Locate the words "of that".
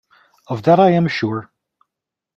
0.47-0.79